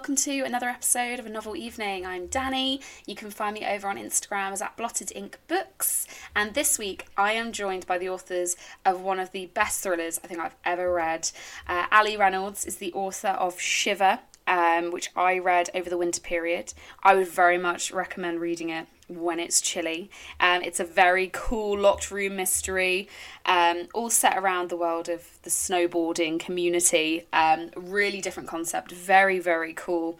[0.00, 2.06] welcome to another episode of A Novel Evening.
[2.06, 2.80] I'm Dannie.
[3.04, 6.06] You can find me over on Instagram as at Blotted Ink Books.
[6.34, 8.56] And this week I am joined by the authors
[8.86, 11.30] of one of the best thrillers I think I've ever read.
[11.68, 16.22] Uh, Allie Reynolds is the author of Shiver, um, which I read over the winter
[16.22, 16.72] period.
[17.02, 18.86] I would very much recommend reading it
[19.18, 20.10] when it's chilly.
[20.38, 23.08] Um, it's a very cool locked room mystery,
[23.44, 27.26] um, all set around the world of the snowboarding community.
[27.32, 30.18] Um, really different concept, very, very cool.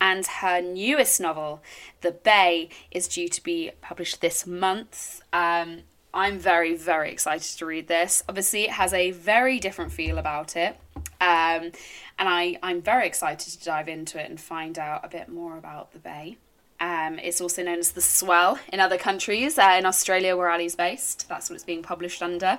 [0.00, 1.62] And her newest novel,
[2.00, 5.22] The Bay, is due to be published this month.
[5.32, 5.82] Um,
[6.12, 8.24] I'm very, very excited to read this.
[8.28, 10.76] Obviously, it has a very different feel about it.
[11.20, 11.72] Um,
[12.18, 15.56] and I, I'm very excited to dive into it and find out a bit more
[15.56, 16.38] about the Bay.
[16.80, 20.74] Um, it's also known as the Swell in other countries, uh, in Australia where Allie's
[20.74, 21.28] based.
[21.28, 22.58] That's what it's being published under.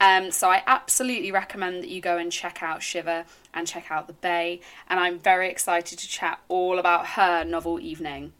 [0.00, 4.08] Um, so I absolutely recommend that you go and check out Shiver and check out
[4.08, 4.60] The Bay.
[4.88, 8.32] And I'm very excited to chat all about her novel Evening.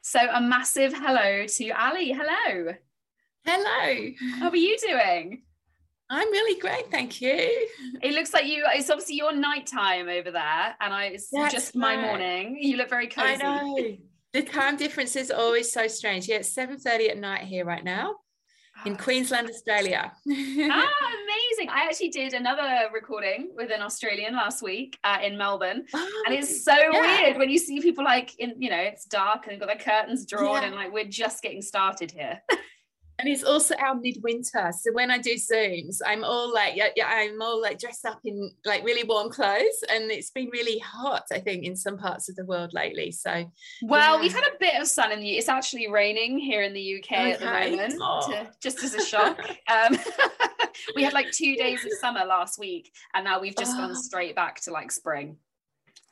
[0.00, 2.12] So a massive hello to Allie.
[2.12, 2.74] Hello.
[3.44, 4.10] Hello.
[4.40, 5.42] How are you doing?
[6.10, 7.68] I'm really great, thank you.
[8.02, 8.64] It looks like you.
[8.72, 11.06] It's obviously your nighttime over there, and I.
[11.06, 12.58] It's That's just my morning.
[12.60, 13.42] You look very cozy.
[13.42, 13.96] I know.
[14.32, 16.28] The time difference is always so strange.
[16.28, 18.16] Yeah, it's seven thirty at night here right now
[18.86, 18.96] in ah.
[18.96, 20.12] Queensland, Australia.
[20.26, 20.88] ah,
[21.24, 21.68] amazing!
[21.70, 26.34] I actually did another recording with an Australian last week uh, in Melbourne, oh, and
[26.34, 27.00] it's so yeah.
[27.00, 29.76] weird when you see people like in, you know, it's dark and they've got their
[29.76, 30.68] curtains drawn, yeah.
[30.68, 32.40] and like we're just getting started here.
[33.18, 34.72] and it's also our midwinter.
[34.78, 38.20] So when I do Zooms, I'm all like, yeah, yeah, I'm all like dressed up
[38.24, 42.28] in like really warm clothes, and it's been really hot, I think, in some parts
[42.28, 43.10] of the world lately.
[43.10, 43.50] So,
[43.82, 44.20] well, yeah.
[44.20, 45.36] we've had a bit of sun in the.
[45.36, 47.32] It's actually raining here in the UK okay.
[47.32, 48.30] at the moment, oh.
[48.30, 49.38] to, just as a shock.
[49.68, 49.98] um,
[50.94, 53.78] we had like two days of summer last week, and now we've just oh.
[53.78, 55.36] gone straight back to like spring.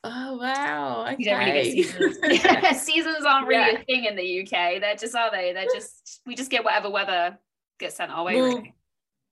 [0.09, 1.03] Oh wow!
[1.03, 1.17] Okay.
[1.19, 2.81] You don't really get seasons.
[2.83, 3.81] seasons aren't really yeah.
[3.81, 4.81] a thing in the UK.
[4.81, 5.53] They're just are they?
[5.53, 7.39] They're just we just get whatever weather
[7.81, 8.37] gets sent our way.
[8.37, 8.75] Well, really.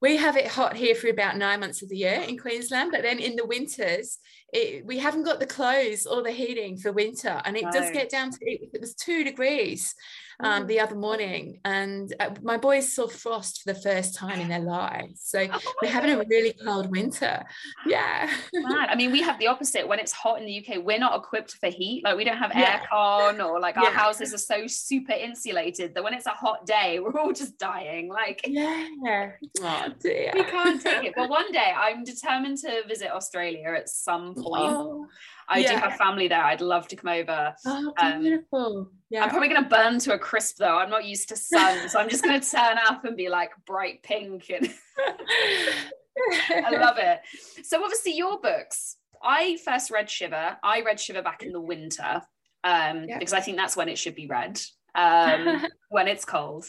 [0.04, 3.00] We have it hot here for about nine months of the year in Queensland, but
[3.00, 4.18] then in the winters,
[4.52, 7.70] it, we haven't got the clothes or the heating for winter, and it no.
[7.70, 9.94] does get down to it was two degrees
[10.40, 14.48] um, the other morning, and uh, my boys saw frost for the first time in
[14.48, 15.22] their lives.
[15.24, 17.44] So oh we're having a really cold winter.
[17.86, 18.30] Yeah.
[18.66, 19.86] I mean, we have the opposite.
[19.86, 22.02] When it's hot in the UK, we're not equipped for heat.
[22.02, 22.80] Like we don't have yeah.
[22.80, 26.98] aircon, or like our houses are so super insulated that when it's a hot day,
[27.02, 28.08] we're all just dying.
[28.08, 29.32] Like yeah.
[29.60, 30.30] Oh dear.
[30.34, 31.14] We can't take it.
[31.16, 34.72] But one day, I'm determined to visit Australia at some point.
[34.72, 35.06] Oh.
[35.48, 35.74] I yeah.
[35.74, 36.42] do have family there.
[36.42, 37.54] I'd love to come over.
[37.66, 38.90] Oh, um, beautiful.
[39.10, 39.24] Yeah.
[39.24, 40.78] I'm probably going to burn to a crisp though.
[40.78, 41.88] I'm not used to sun.
[41.88, 44.50] so I'm just going to turn up and be like bright pink.
[44.50, 44.72] And
[46.50, 47.20] I love it.
[47.64, 50.56] So obviously your books, I first read Shiver.
[50.62, 52.22] I read Shiver back in the winter
[52.62, 53.18] um, yeah.
[53.18, 54.60] because I think that's when it should be read,
[54.94, 56.64] um, when it's cold.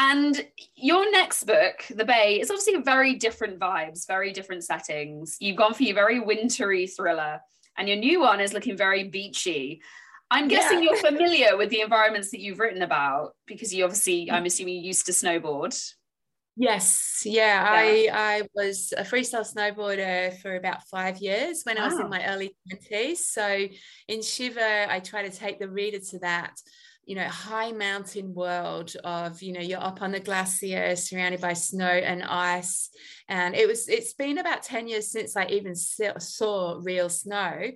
[0.00, 5.36] And your next book, The Bay, is obviously very different vibes, very different settings.
[5.40, 7.40] You've gone for your very wintry thriller
[7.76, 9.82] and your new one is looking very beachy.
[10.30, 10.90] I'm guessing yeah.
[10.90, 14.82] you're familiar with the environments that you've written about because you obviously, I'm assuming, you
[14.82, 15.76] used to snowboard.
[16.60, 21.84] Yes, yeah, yeah, I I was a freestyle snowboarder for about five years when wow.
[21.84, 23.28] I was in my early twenties.
[23.28, 23.68] So
[24.08, 26.54] in Shiver, I try to take the reader to that
[27.08, 31.54] you know high mountain world of you know you're up on the glacier surrounded by
[31.54, 32.90] snow and ice
[33.30, 37.70] and it was it's been about 10 years since i even saw real snow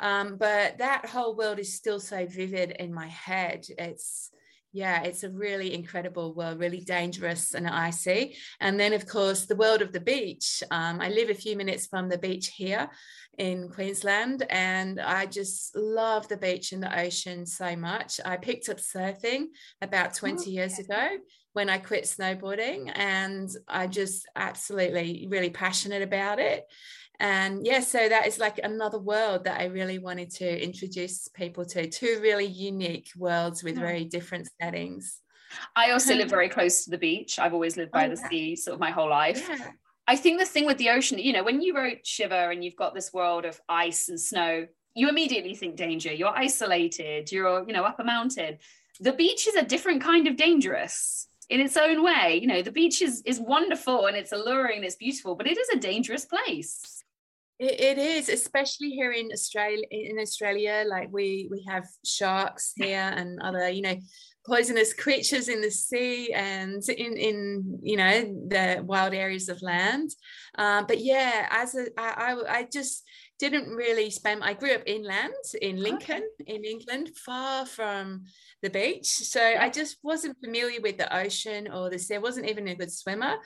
[0.00, 4.30] um, but that whole world is still so vivid in my head it's
[4.72, 8.36] yeah, it's a really incredible world, really dangerous and icy.
[8.60, 10.62] And then, of course, the world of the beach.
[10.70, 12.90] Um, I live a few minutes from the beach here
[13.38, 18.20] in Queensland, and I just love the beach and the ocean so much.
[18.24, 19.46] I picked up surfing
[19.80, 21.08] about 20 years ago
[21.52, 26.64] when I quit snowboarding, and I just absolutely really passionate about it
[27.20, 31.64] and yeah so that is like another world that i really wanted to introduce people
[31.64, 35.20] to two really unique worlds with very different settings
[35.74, 38.28] i also live very close to the beach i've always lived by oh, the yeah.
[38.28, 39.70] sea sort of my whole life yeah.
[40.08, 42.76] I think the thing with the ocean you know when you wrote shiver and you've
[42.76, 44.66] got this world of ice and snow
[44.98, 46.12] you immediately think danger.
[46.12, 47.30] You're isolated.
[47.30, 48.58] You're you know up a mountain.
[49.00, 52.38] The beach is a different kind of dangerous in its own way.
[52.42, 55.56] You know the beach is is wonderful and it's alluring and it's beautiful but it
[55.56, 57.04] is a dangerous place.
[57.60, 59.84] It, it is, especially here in Australia.
[59.90, 63.96] In Australia, like we we have sharks here and other, you know,
[64.48, 70.10] poisonous creatures in the sea and in in you know the wild areas of land.
[70.56, 73.04] Um, but yeah, as a, I, I, I just
[73.38, 76.54] didn't really spend I grew up inland in Lincoln okay.
[76.54, 78.24] in England far from
[78.62, 79.40] the beach so.
[79.40, 82.92] I just wasn't familiar with the ocean or the sea I wasn't even a good
[82.92, 83.36] swimmer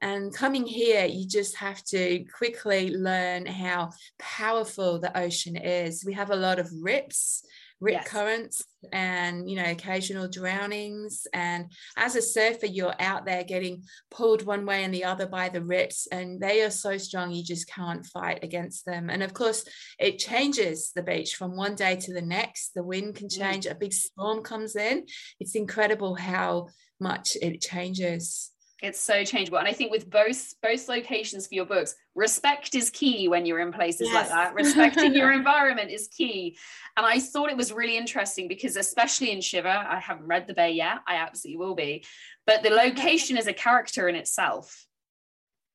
[0.00, 3.90] and coming here you just have to quickly learn how
[4.20, 7.42] powerful the ocean is we have a lot of rips
[7.80, 8.08] rip yes.
[8.08, 11.26] currents and you know occasional drownings.
[11.32, 15.48] And as a surfer you're out there getting pulled one way and the other by
[15.48, 19.10] the rips and they are so strong you just can't fight against them.
[19.10, 19.64] And of course
[19.98, 22.72] it changes the beach from one day to the next.
[22.74, 23.38] The wind can mm.
[23.38, 23.66] change.
[23.66, 25.06] A big storm comes in.
[25.38, 26.68] It's incredible how
[27.00, 29.58] much it changes it's so changeable.
[29.58, 33.60] And i think with both both locations for your books respect is key when you're
[33.60, 34.14] in places yes.
[34.14, 36.56] like that respecting your environment is key.
[36.96, 40.54] And i thought it was really interesting because especially in shiver i haven't read the
[40.54, 42.04] bay yet i absolutely will be
[42.46, 44.86] but the location is a character in itself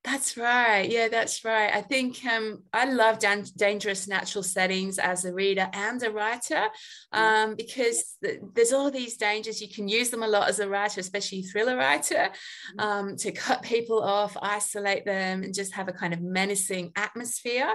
[0.06, 0.88] that's right.
[0.88, 1.74] Yeah, that's right.
[1.74, 6.68] I think um, I love dan- dangerous natural settings as a reader and a writer
[7.12, 9.62] um, because th- there's all these dangers.
[9.62, 12.80] You can use them a lot as a writer, especially thriller writer, mm-hmm.
[12.80, 17.74] um, to cut people off, isolate them, and just have a kind of menacing atmosphere.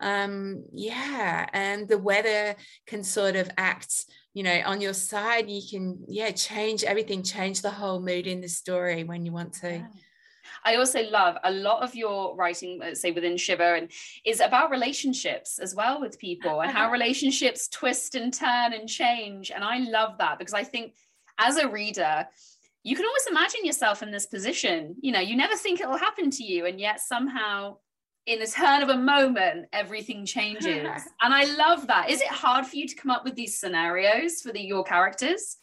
[0.00, 2.56] Um, yeah, and the weather
[2.86, 7.62] can sort of act you know on your side you can yeah change everything change
[7.62, 9.86] the whole mood in the story when you want to yeah.
[10.64, 13.90] I also love a lot of your writing, uh, say within Shiver, and
[14.24, 16.92] is about relationships as well with people and how uh-huh.
[16.92, 19.50] relationships twist and turn and change.
[19.50, 20.94] And I love that because I think
[21.38, 22.26] as a reader,
[22.82, 24.96] you can always imagine yourself in this position.
[25.00, 27.76] You know, you never think it'll happen to you, and yet somehow
[28.26, 30.66] in the turn of a moment, everything changes.
[31.22, 32.10] and I love that.
[32.10, 35.56] Is it hard for you to come up with these scenarios for the, your characters?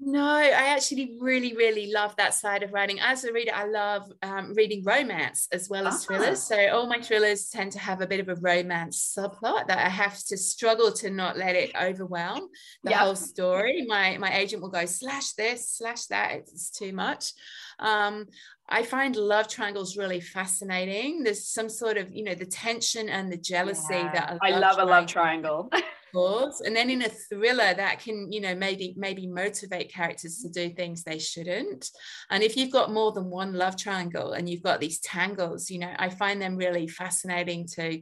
[0.00, 3.00] No, I actually really, really love that side of writing.
[3.00, 5.98] As a reader, I love um, reading romance as well as ah.
[6.06, 6.42] thrillers.
[6.42, 9.88] So all my thrillers tend to have a bit of a romance subplot that I
[9.88, 12.48] have to struggle to not let it overwhelm
[12.84, 13.86] the whole story.
[13.88, 16.32] My my agent will go slash this, slash that.
[16.32, 17.32] It's too much.
[17.78, 18.26] Um,
[18.68, 21.22] I find love triangles really fascinating.
[21.22, 24.12] There's some sort of, you know, the tension and the jealousy yeah.
[24.12, 25.70] that I love a love triangle.
[26.14, 30.74] and then in a thriller that can you know maybe maybe motivate characters to do
[30.74, 31.90] things they shouldn't.
[32.30, 35.78] And if you've got more than one love triangle and you've got these tangles you
[35.78, 38.00] know i find them really fascinating to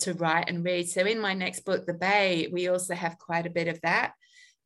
[0.00, 0.88] to write and read.
[0.88, 4.12] So in my next book the bay we also have quite a bit of that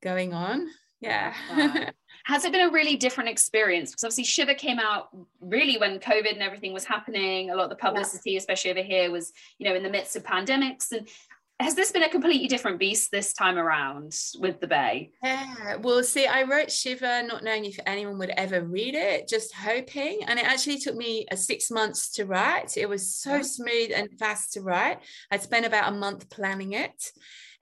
[0.02, 0.69] going on.
[1.00, 1.34] Yeah.
[2.25, 3.90] Has it been a really different experience?
[3.90, 5.08] Because obviously shiver came out
[5.40, 7.50] really when covid and everything was happening.
[7.50, 8.38] A lot of the publicity yeah.
[8.38, 10.90] especially over here was you know in the midst of pandemics.
[10.90, 11.08] And
[11.58, 15.10] has this been a completely different beast this time around with the bay?
[15.22, 19.54] Yeah well see i wrote shiver not knowing if anyone would ever read it just
[19.54, 22.76] hoping and it actually took me a six months to write.
[22.76, 24.98] It was so smooth and fast to write.
[25.30, 27.10] I spent about a month planning it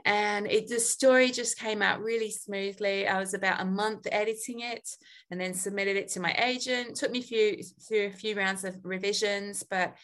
[0.05, 3.09] and it the story just came out really smoothly.
[3.09, 4.89] I was about a month editing it
[5.31, 6.91] and then submitted it to my agent.
[6.91, 9.95] It took me a few through a few rounds of revisions but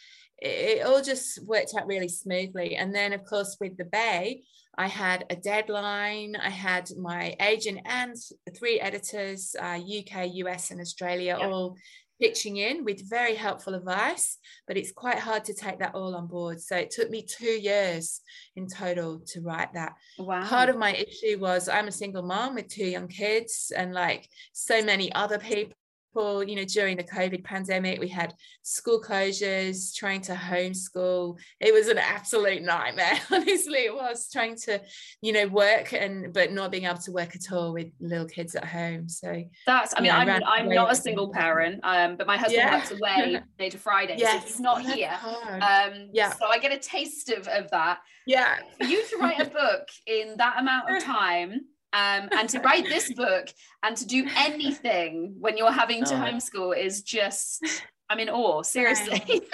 [0.40, 2.76] it, all just worked out really smoothly.
[2.76, 4.42] And then, of course, with the Bay,
[4.76, 6.36] I had a deadline.
[6.36, 8.16] I had my agent and
[8.56, 11.48] three editors, uh, UK, US, and Australia, yep.
[11.48, 11.76] all
[12.20, 14.38] pitching in with very helpful advice.
[14.66, 16.60] But it's quite hard to take that all on board.
[16.60, 18.20] So it took me two years
[18.56, 19.94] in total to write that.
[20.18, 20.46] Wow.
[20.46, 24.28] Part of my issue was I'm a single mom with two young kids, and like
[24.52, 25.74] so many other people
[26.10, 31.38] people, you know, during the COVID pandemic, we had school closures, trying to homeschool.
[31.60, 33.18] It was an absolute nightmare.
[33.30, 34.80] Honestly, it was trying to,
[35.20, 38.54] you know, work and but not being able to work at all with little kids
[38.54, 39.08] at home.
[39.08, 42.76] So that's, I mean, I'm, I'm not a single parent, um, but my husband yeah.
[42.76, 44.42] works away Monday to Friday, yes.
[44.42, 45.18] so he's not oh, here.
[45.22, 46.32] Um, yeah.
[46.34, 47.98] So I get a taste of, of that.
[48.26, 48.56] Yeah.
[48.80, 51.60] For you to write a book in that amount of time
[51.92, 53.48] um, and to write this book
[53.82, 56.18] and to do anything when you're having to oh.
[56.18, 57.64] homeschool is just
[58.08, 59.42] i'm in awe seriously.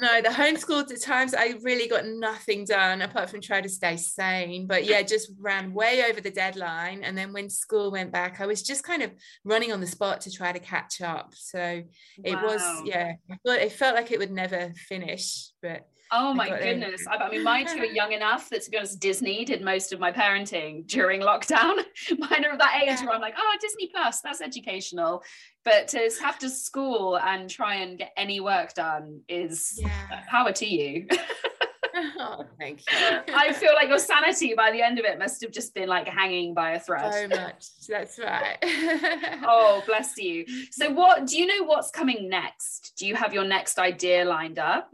[0.00, 3.96] No the homeschool at times i really got nothing done apart from try to stay
[3.96, 4.68] sane.
[4.68, 7.02] But yeah just ran way over the deadline.
[7.02, 9.10] And then when school went back i was just kind of
[9.44, 11.32] running on the spot to try to catch up.
[11.34, 11.82] So
[12.22, 12.44] it wow.
[12.44, 17.04] was yeah it felt like it would never finish but Oh my goodness.
[17.06, 19.92] I, I, mean, my two are young enough that, to be honest, Disney did most
[19.92, 21.82] of my parenting during lockdown.
[22.18, 23.04] Mine are of that age yeah.
[23.04, 25.22] where I'm like, oh, Disney Plus, that's educational.
[25.64, 30.22] But to have to school and try and get any work done is yeah.
[30.30, 31.06] power to you.
[32.18, 32.96] oh, thank you.
[33.34, 36.08] I feel like your sanity by the end of it must have just been like
[36.08, 37.12] hanging by a thread.
[37.12, 37.66] So much.
[37.88, 38.56] That's right.
[39.46, 40.44] oh, bless you.
[40.70, 42.94] So, what do you know what's coming next?
[42.96, 44.90] Do you have your next idea lined up?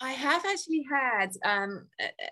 [0.00, 1.86] I have actually had um,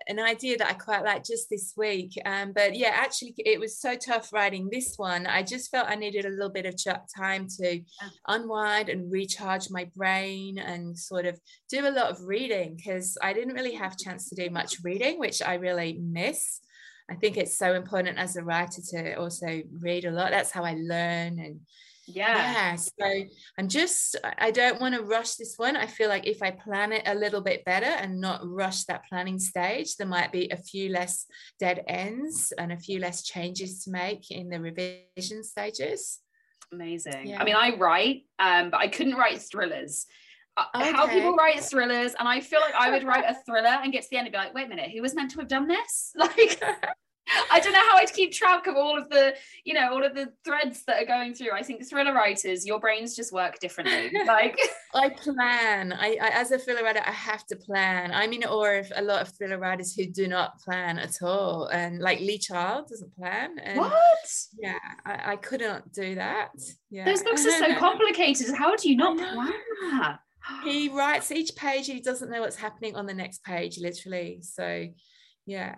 [0.08, 2.12] an idea that I quite like just this week.
[2.26, 5.26] Um, but yeah, actually, it was so tough writing this one.
[5.26, 6.74] I just felt I needed a little bit of
[7.16, 7.80] time to
[8.26, 11.38] unwind and recharge my brain and sort of
[11.70, 14.78] do a lot of reading because I didn't really have a chance to do much
[14.82, 16.60] reading, which I really miss.
[17.10, 20.30] I think it's so important as a writer to also read a lot.
[20.30, 21.60] That's how I learn and
[22.14, 22.52] yeah.
[22.52, 23.24] Yeah so
[23.58, 25.76] i'm just i don't want to rush this one.
[25.76, 29.04] I feel like if i plan it a little bit better and not rush that
[29.08, 31.26] planning stage there might be a few less
[31.58, 36.20] dead ends and a few less changes to make in the revision stages.
[36.72, 37.26] Amazing.
[37.26, 37.40] Yeah.
[37.40, 40.06] i mean i write um but i couldn't write thrillers.
[40.58, 40.90] Okay.
[40.90, 43.92] Uh, how people write thrillers and i feel like i would write a thriller and
[43.92, 45.48] get to the end and be like wait a minute who was meant to have
[45.48, 46.12] done this?
[46.16, 46.62] Like
[47.50, 50.14] I don't know how I'd keep track of all of the, you know, all of
[50.14, 51.52] the threads that are going through.
[51.52, 54.10] I think thriller writers, your brains just work differently.
[54.32, 54.58] Like
[54.94, 55.92] I plan.
[55.92, 58.12] I, I, as a thriller writer, I have to plan.
[58.12, 61.66] I'm in awe of a lot of thriller writers who do not plan at all.
[61.66, 63.58] And like Lee Child doesn't plan.
[63.58, 63.92] And what?
[64.58, 66.50] Yeah, I, I couldn't do that.
[66.90, 67.04] Yeah.
[67.04, 68.54] Those books are so complicated.
[68.54, 70.18] How do you not plan
[70.64, 74.40] He writes each page, he doesn't know what's happening on the next page, literally.
[74.42, 74.88] So
[75.46, 75.74] yeah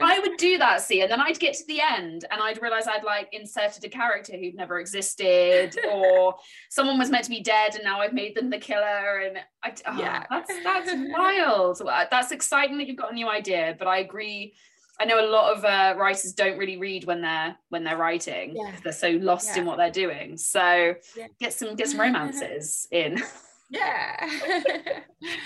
[0.00, 2.88] i would do that see and then i'd get to the end and i'd realize
[2.88, 6.34] i'd like inserted a character who'd never existed or
[6.70, 9.74] someone was meant to be dead and now i've made them the killer and I,
[9.86, 11.80] oh, yeah that's that's wild
[12.10, 14.54] that's exciting that you've got a new idea but i agree
[14.98, 18.56] i know a lot of uh, writers don't really read when they're when they're writing
[18.56, 18.72] yeah.
[18.82, 19.60] they're so lost yeah.
[19.60, 21.26] in what they're doing so yeah.
[21.38, 23.22] get some get some romances in
[23.70, 24.28] yeah.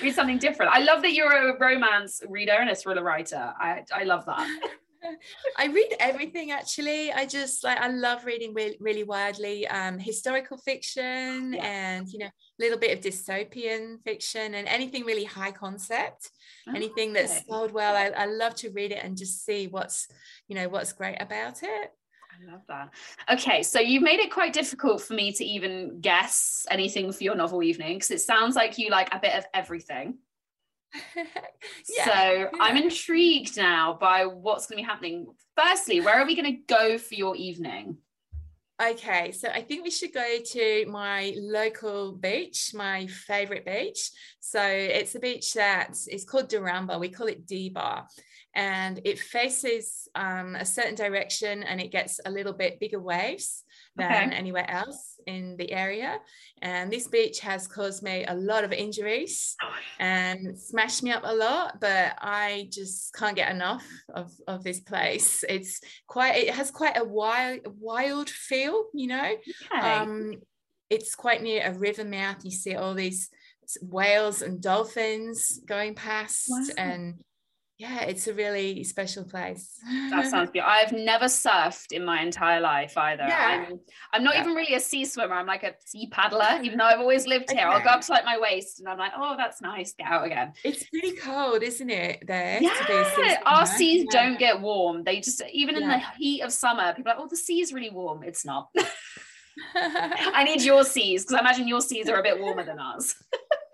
[0.02, 0.72] Read something different.
[0.72, 3.52] I love that you're a romance reader and a thriller writer.
[3.58, 4.48] I, I love that.
[5.58, 7.12] I read everything actually.
[7.12, 11.64] I just like I love reading really, really widely um, historical fiction yeah.
[11.64, 16.30] and you know a little bit of dystopian fiction and anything really high concept,
[16.74, 17.94] anything that's sold well.
[17.94, 20.08] I, I love to read it and just see what's
[20.48, 21.90] you know what's great about it.
[22.34, 22.90] I love that.
[23.32, 27.34] Okay, so you've made it quite difficult for me to even guess anything for your
[27.34, 30.18] novel evening because it sounds like you like a bit of everything.
[31.16, 32.48] yeah, so yeah.
[32.60, 35.26] I'm intrigued now by what's going to be happening.
[35.56, 37.98] Firstly, where are we going to go for your evening?
[38.82, 44.10] Okay, so I think we should go to my local beach, my favorite beach.
[44.40, 46.98] So it's a beach that is called Duranbah.
[46.98, 48.08] We call it D Bar
[48.54, 53.64] and it faces um, a certain direction and it gets a little bit bigger waves
[53.96, 54.36] than okay.
[54.36, 56.18] anywhere else in the area.
[56.62, 59.56] And this beach has caused me a lot of injuries
[59.98, 63.84] and smashed me up a lot, but I just can't get enough
[64.14, 65.44] of, of this place.
[65.48, 69.34] It's quite, it has quite a wild, wild feel, you know.
[69.72, 69.80] Okay.
[69.80, 70.34] Um,
[70.90, 72.44] it's quite near a river mouth.
[72.44, 73.30] You see all these
[73.82, 76.64] whales and dolphins going past wow.
[76.76, 77.14] and
[77.84, 79.78] yeah, it's a really special place.
[80.10, 80.62] that sounds good.
[80.62, 83.24] I've never surfed in my entire life either.
[83.28, 83.66] Yeah.
[83.68, 83.80] I'm,
[84.12, 84.40] I'm not yeah.
[84.40, 85.34] even really a sea swimmer.
[85.34, 87.66] I'm like a sea paddler, even though I've always lived here.
[87.66, 89.92] I'll go up to like my waist and I'm like, oh, that's nice.
[89.92, 90.54] Get out again.
[90.64, 92.26] It's pretty cold, isn't it?
[92.26, 92.58] There.
[92.62, 93.40] Yeah.
[93.44, 94.22] Our seas yeah.
[94.22, 95.04] don't get warm.
[95.04, 97.74] They just, even in the heat of summer, people are like, oh, the sea is
[97.74, 98.22] really warm.
[98.22, 98.70] It's not.
[99.76, 103.14] I need your seas because I imagine your seas are a bit warmer than ours.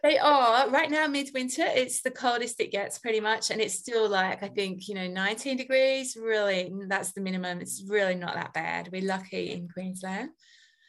[0.02, 1.64] They are right now, midwinter.
[1.66, 5.06] It's the coldest it gets, pretty much, and it's still like I think you know
[5.06, 6.16] 19 degrees.
[6.20, 7.60] Really, mm, that's the minimum.
[7.60, 8.88] It's really not that bad.
[8.90, 10.30] We're lucky in Queensland.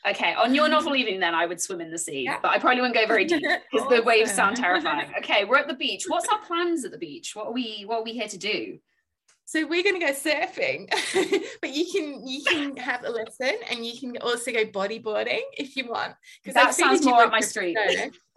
[0.08, 2.40] Okay, on your novel evening, then I would swim in the sea, yeah.
[2.42, 5.12] but I probably wouldn't go very deep because the waves sound terrifying.
[5.20, 6.06] Okay, we're at the beach.
[6.08, 7.36] What's our plans at the beach?
[7.36, 8.80] What are we What are we here to do?
[9.52, 10.90] So we're going to go surfing,
[11.62, 15.76] but you can you can have a lesson and you can also go bodyboarding if
[15.76, 16.14] you want.
[16.42, 17.78] Because that sounds more up my street.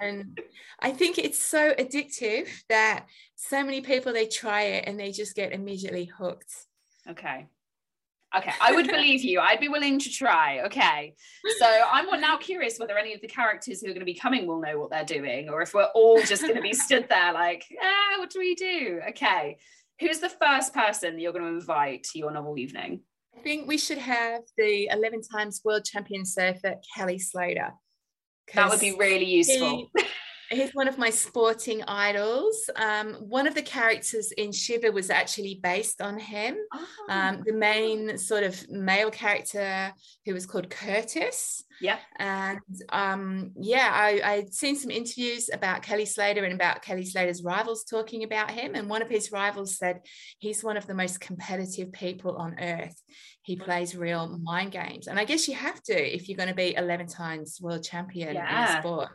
[0.01, 0.41] And
[0.81, 3.07] I think it's so addictive that
[3.37, 6.53] so many people they try it and they just get immediately hooked.
[7.09, 7.47] Okay.
[8.37, 9.39] Okay, I would believe you.
[9.39, 10.63] I'd be willing to try.
[10.63, 11.15] Okay.
[11.61, 14.49] So I'm now curious whether any of the characters who are going to be coming
[14.49, 17.33] will know what they're doing, or if we're all just going to be stood there
[17.33, 19.01] like, ah, what do we do?
[19.11, 19.59] Okay.
[20.01, 23.03] Who's the first person you're going to invite to your novel evening?
[23.37, 27.73] I think we should have the 11 times world champion surfer, Kelly Slater.
[28.55, 29.89] That would be really useful.
[29.97, 30.05] He,
[30.51, 32.69] he's one of my sporting idols.
[32.77, 36.57] Um, one of the characters in Shiver was actually based on him.
[36.73, 36.87] Oh.
[37.09, 39.93] Um, the main sort of male character
[40.25, 41.65] who was called Curtis.
[41.81, 41.99] Yeah.
[42.19, 42.61] And
[42.91, 47.85] um, yeah, I, I'd seen some interviews about Kelly Slater and about Kelly Slater's rivals
[47.85, 48.75] talking about him.
[48.75, 50.01] And one of his rivals said
[50.39, 53.01] he's one of the most competitive people on earth.
[53.43, 55.07] He plays real mind games.
[55.07, 58.35] And I guess you have to if you're going to be 11 times world champion
[58.35, 58.77] yeah.
[58.77, 59.11] in sport.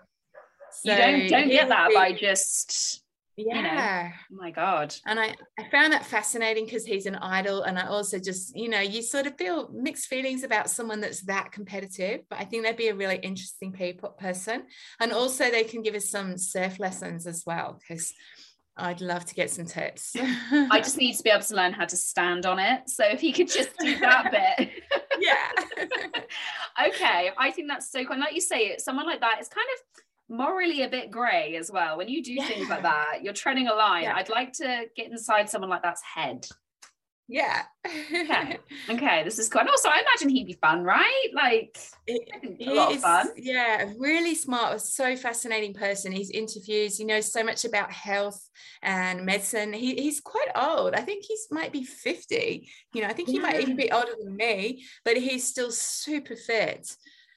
[0.84, 3.04] So you don't don't get that by just
[3.40, 4.38] yeah you know?
[4.40, 7.88] oh my god and i i found that fascinating because he's an idol and i
[7.88, 12.22] also just you know you sort of feel mixed feelings about someone that's that competitive
[12.30, 14.64] but i think they'd be a really interesting people person
[15.00, 18.14] and also they can give us some surf lessons as well because
[18.82, 20.16] I'd love to get some tips.
[20.72, 22.90] I just need to be able to learn how to stand on it.
[22.90, 24.70] So if you could just do that bit.
[25.20, 26.88] yeah.
[26.88, 27.32] okay.
[27.38, 28.14] I think that's so cool.
[28.14, 31.56] And like you say, it, someone like that is kind of morally a bit grey
[31.58, 31.98] as well.
[31.98, 32.48] When you do yeah.
[32.48, 34.04] things like that, you're treading a line.
[34.04, 34.16] Yeah.
[34.16, 36.48] I'd like to get inside someone like that's head.
[37.30, 37.62] Yeah.
[37.88, 38.58] okay.
[38.90, 39.24] Okay.
[39.24, 39.62] This is cool.
[39.62, 41.30] And also, I imagine he'd be fun, right?
[41.34, 43.30] Like, it, a lot of fun.
[43.38, 43.92] Yeah.
[44.00, 46.12] Really smart, so fascinating person.
[46.12, 48.50] His interviews, he knows so much about health
[48.82, 49.74] and medicine.
[49.74, 50.96] He, he's quite old.
[50.96, 52.68] I think he's might be 50.
[52.94, 53.42] You know, I think he yeah.
[53.42, 56.90] might even be older than me, but he's still super fit.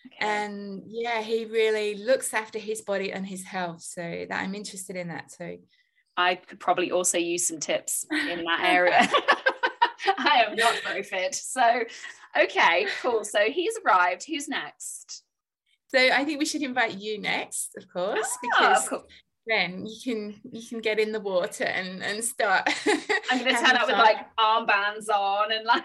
[0.06, 0.26] Okay.
[0.26, 3.82] And yeah, he really looks after his body and his health.
[3.82, 5.58] So that I'm interested in that too.
[6.16, 9.08] I could probably also use some tips in that area.
[10.18, 11.34] I am not very fit.
[11.34, 11.84] So,
[12.38, 13.24] okay, cool.
[13.24, 14.24] So he's arrived.
[14.26, 15.22] Who's next?
[15.88, 19.04] So I think we should invite you next, of course, oh, because cool.
[19.46, 22.66] then you can you can get in the water and and start.
[23.30, 25.84] I'm going to turn up with like armbands on and like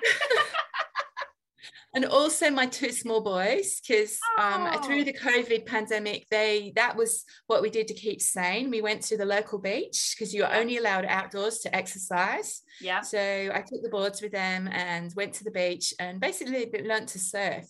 [1.95, 7.23] and also my two small boys because um, through the covid pandemic they that was
[7.47, 8.69] what we did to keep sane.
[8.69, 12.61] We went to the local beach because you're only allowed outdoors to exercise.
[12.81, 13.01] Yeah.
[13.01, 17.07] So i took the boards with them and went to the beach and basically learned
[17.09, 17.65] to surf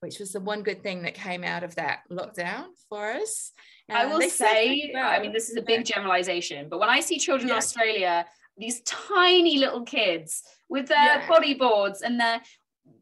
[0.00, 3.52] which was the one good thing that came out of that lockdown for us.
[3.88, 5.08] I will say well.
[5.08, 7.54] i mean this is a big generalization but when i see children yeah.
[7.54, 8.26] in australia
[8.58, 11.28] these tiny little kids with their yeah.
[11.28, 12.40] bodyboards and their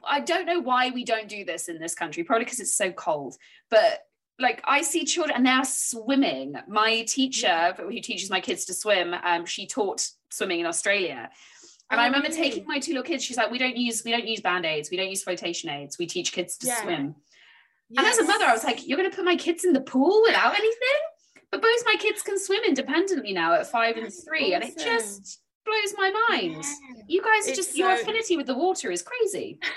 [0.06, 2.92] I don't know why we don't do this in this country, probably because it's so
[2.92, 3.36] cold.
[3.70, 4.00] But
[4.38, 6.56] like I see children and they're swimming.
[6.68, 11.30] My teacher, who teaches my kids to swim, um, she taught swimming in Australia.
[11.90, 13.22] And oh, I remember taking my two little kids.
[13.22, 14.90] She's like, "We don't use we don't use band aids.
[14.90, 15.98] We don't use flotation aids.
[15.98, 16.82] We teach kids to yeah.
[16.82, 17.14] swim."
[17.90, 17.98] Yes.
[17.98, 19.80] And as a mother, I was like, "You're going to put my kids in the
[19.80, 20.98] pool without anything?"
[21.50, 24.62] But both my kids can swim independently now at five and three, awesome.
[24.62, 26.64] and it just blows my mind.
[26.64, 27.02] Yeah.
[27.08, 29.58] You guys it's just your affinity with the water is crazy.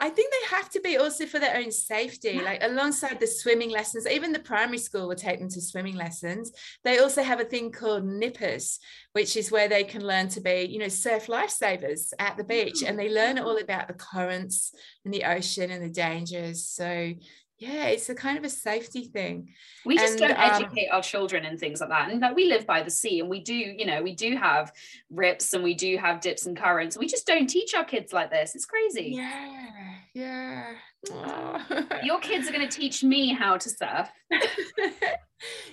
[0.00, 3.70] I think they have to be also for their own safety, like alongside the swimming
[3.70, 4.06] lessons.
[4.08, 6.50] Even the primary school will take them to swimming lessons.
[6.82, 8.80] They also have a thing called nippers,
[9.12, 12.82] which is where they can learn to be, you know, surf lifesavers at the beach,
[12.82, 13.02] and mm.
[13.02, 14.74] they learn all about the currents
[15.04, 16.66] and the ocean and the dangers.
[16.66, 17.14] So
[17.58, 19.48] yeah it's a kind of a safety thing.
[19.84, 22.46] We just and, don't um, educate our children and things like that and like we
[22.46, 24.72] live by the sea and we do you know we do have
[25.10, 26.98] rips and we do have dips and currents.
[26.98, 28.54] We just don't teach our kids like this.
[28.54, 29.14] It's crazy.
[29.16, 29.74] Yeah
[30.14, 30.72] yeah
[32.02, 34.08] your kids are going to teach me how to surf.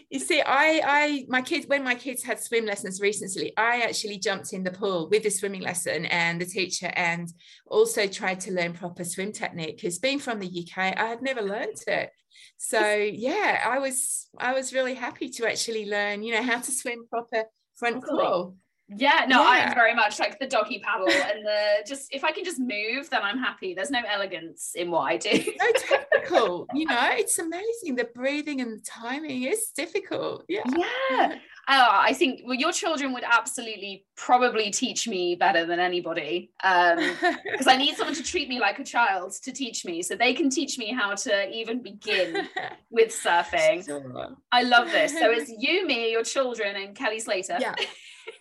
[0.10, 4.18] You see i i my kids when my kids had swim lessons recently i actually
[4.18, 7.32] jumped in the pool with the swimming lesson and the teacher and
[7.66, 11.42] also tried to learn proper swim technique because being from the uk i had never
[11.42, 12.10] learned it.
[12.58, 12.82] So
[13.14, 17.08] yeah i was i was really happy to actually learn you know how to swim
[17.10, 17.46] proper
[17.78, 18.56] front crawl
[18.96, 19.68] yeah, no, yeah.
[19.68, 23.10] I'm very much like the doggy paddle and the just if I can just move,
[23.10, 23.74] then I'm happy.
[23.74, 25.42] There's no elegance in what I do.
[25.42, 27.96] so technical, you know, it's amazing.
[27.96, 30.46] The breathing and the timing is difficult.
[30.50, 30.64] Yeah.
[31.12, 31.36] Yeah.
[31.70, 37.68] Oh, I think well, your children would absolutely probably teach me better than anybody because
[37.68, 40.34] um, I need someone to treat me like a child to teach me so they
[40.34, 42.48] can teach me how to even begin
[42.90, 43.86] with surfing.
[43.86, 44.36] Sure.
[44.52, 45.18] I love this.
[45.18, 47.58] So it's you, me, your children, and Kelly Slater.
[47.60, 47.76] Yeah.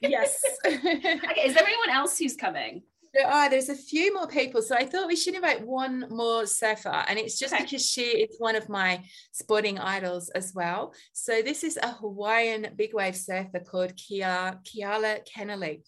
[0.00, 0.42] Yes.
[0.66, 0.84] okay.
[1.44, 2.82] Is there anyone else who's coming?
[3.12, 3.50] There are.
[3.50, 4.62] There's a few more people.
[4.62, 7.04] So I thought we should invite one more surfer.
[7.08, 7.64] And it's just okay.
[7.64, 10.94] because she is one of my sporting idols as well.
[11.12, 15.82] So this is a Hawaiian big wave surfer called Kia, Keala Kennelly.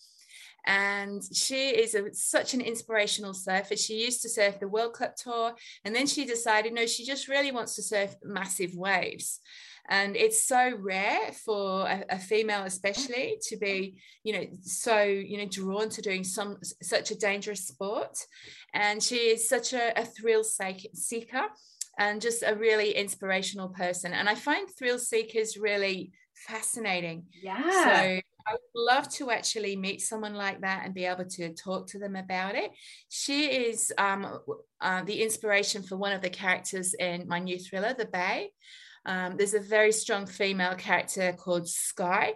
[0.66, 3.76] And she is a, such an inspirational surfer.
[3.76, 5.55] She used to surf the World Cup Tour.
[5.85, 9.40] And then she decided, no, she just really wants to surf massive waves
[9.88, 15.38] and it's so rare for a, a, female especially to be you know so you
[15.38, 18.16] know drawn to doing some such a dangerous sport
[18.75, 21.47] and she is such a, a thrill seeker
[21.99, 26.12] and just a really inspirational person and i find thrill seekers really
[26.47, 31.25] fascinating yeah so I would love to actually meet someone like that and be able
[31.25, 32.71] to talk to them about it.
[33.09, 34.40] She is um,
[34.81, 38.51] uh, the inspiration for one of the characters in my new thriller, The Bay.
[39.05, 42.35] Um, there's a very strong female character called Sky,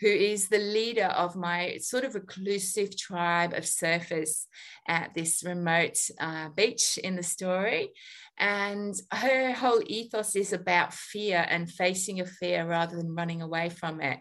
[0.00, 4.46] who is the leader of my sort of reclusive tribe of surfers
[4.86, 7.90] at this remote uh, beach in the story.
[8.38, 13.68] And her whole ethos is about fear and facing your fear rather than running away
[13.68, 14.18] from it.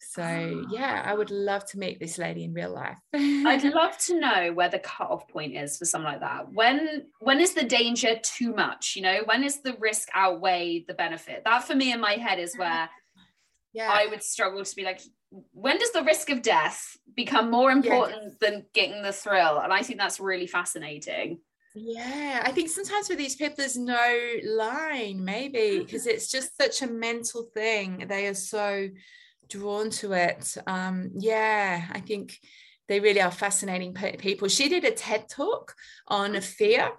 [0.00, 0.68] So ah.
[0.70, 2.98] yeah, I would love to meet this lady in real life.
[3.14, 6.52] I'd love to know where the cutoff point is for something like that.
[6.52, 8.94] When when is the danger too much?
[8.96, 11.42] You know, when is the risk outweigh the benefit?
[11.44, 12.88] That for me in my head is where
[13.72, 13.90] yeah.
[13.92, 15.00] I would struggle to be like,
[15.52, 19.58] when does the risk of death become more important than getting the thrill?
[19.58, 21.40] And I think that's really fascinating.
[21.74, 25.78] Yeah, I think sometimes with these people, there's no line, maybe, mm.
[25.80, 28.04] because it's just such a mental thing.
[28.08, 28.88] They are so
[29.48, 30.56] drawn to it.
[30.66, 32.38] Um, yeah, I think
[32.88, 34.48] they really are fascinating people.
[34.48, 35.74] She did a TED talk
[36.08, 36.90] on fear,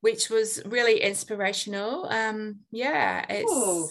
[0.00, 2.06] which was really inspirational.
[2.08, 3.50] Um, yeah, it's.
[3.50, 3.88] Ooh.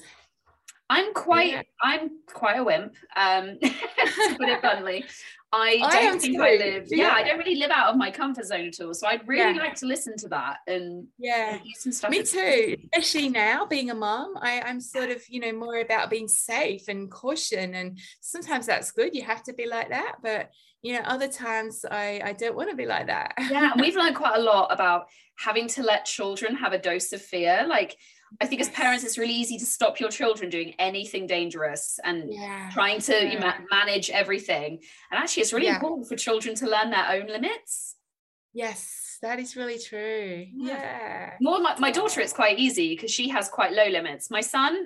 [0.90, 1.62] I'm quite yeah.
[1.82, 5.06] I'm quite a wimp, um, to put it bluntly.
[5.54, 6.44] I oh, don't think too.
[6.44, 6.88] I live.
[6.90, 6.98] Yeah.
[6.98, 7.14] yeah.
[7.14, 8.94] I don't really live out of my comfort zone at all.
[8.94, 9.62] So I'd really yeah.
[9.62, 12.10] like to listen to that and yeah, some stuff.
[12.10, 12.76] Me too.
[12.92, 16.88] Especially now, being a mom, I, I'm sort of you know more about being safe
[16.88, 19.14] and caution, and sometimes that's good.
[19.14, 20.50] You have to be like that, but
[20.82, 23.34] you know other times I I don't want to be like that.
[23.52, 25.06] yeah, we've learned quite a lot about
[25.38, 27.96] having to let children have a dose of fear, like
[28.42, 32.34] I think as parents, it's really easy to stop your children doing anything dangerous and
[32.34, 32.70] yeah.
[32.72, 33.32] trying to yeah.
[33.32, 34.80] you know, manage everything.
[35.12, 35.76] And actually, it's really yeah.
[35.76, 37.96] important for children to learn their own limits.
[38.54, 40.46] Yes, that is really true.
[40.54, 41.32] Yeah.
[41.42, 44.30] More my, my daughter, it's quite easy because she has quite low limits.
[44.30, 44.86] My son,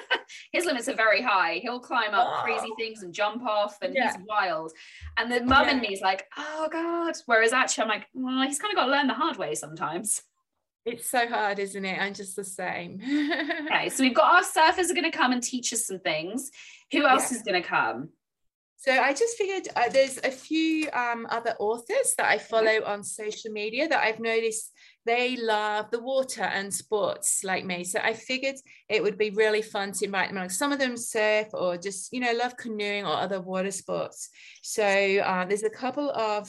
[0.52, 1.60] his limits are very high.
[1.62, 2.42] He'll climb up oh.
[2.42, 4.72] crazy things and jump off, and he's wild.
[5.16, 7.16] And the mum in me is like, oh God.
[7.26, 10.22] Whereas actually, I'm like, well, he's kind of got to learn the hard way sometimes.
[10.88, 12.00] It's so hard, isn't it?
[12.00, 13.00] I'm just the same.
[13.66, 16.50] okay, so we've got our surfers are going to come and teach us some things.
[16.92, 17.36] Who else yeah.
[17.36, 18.08] is going to come?
[18.80, 23.02] So I just figured uh, there's a few um, other authors that I follow on
[23.02, 24.72] social media that I've noticed
[25.04, 27.82] they love the water and sports like me.
[27.82, 28.54] So I figured
[28.88, 30.36] it would be really fun to invite them.
[30.36, 34.30] Like some of them surf or just you know love canoeing or other water sports.
[34.62, 36.48] So uh, there's a couple of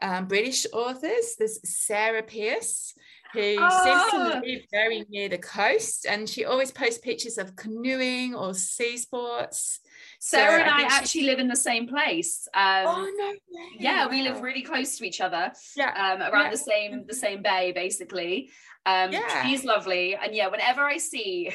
[0.00, 1.36] um, British authors.
[1.38, 2.94] There's Sarah Pearse
[3.32, 3.84] who oh.
[3.84, 4.40] seems to oh.
[4.44, 9.80] live very near the coast and she always posts pictures of canoeing or sea sports.
[10.18, 12.48] Sarah so and I, I actually live in the same place.
[12.54, 13.28] Um, oh no!
[13.28, 13.76] Way.
[13.78, 15.52] Yeah, we live really close to each other.
[15.76, 16.50] Yeah, um, around yeah.
[16.50, 18.50] the same the same bay, basically.
[18.86, 19.42] Um, yeah.
[19.42, 21.52] she's lovely, and yeah, whenever I see.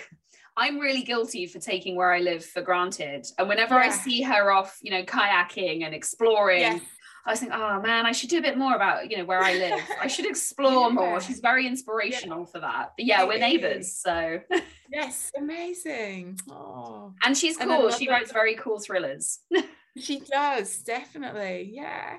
[0.58, 3.26] I'm really guilty for taking where I live for granted.
[3.38, 3.86] And whenever yeah.
[3.86, 6.82] I see her off, you know, kayaking and exploring,
[7.26, 9.42] I was thinking, oh man, I should do a bit more about you know where
[9.42, 9.82] I live.
[10.02, 10.96] I should explore yeah.
[10.96, 11.22] more.
[11.22, 12.46] She's very inspirational yeah.
[12.46, 12.94] for that.
[12.98, 14.40] But yeah, we're neighbors, so
[14.92, 16.40] yes, amazing.
[16.50, 17.64] Oh, and she's cool.
[17.64, 17.98] And another...
[17.98, 19.40] She writes very cool thrillers.
[19.98, 22.18] she does definitely, yeah.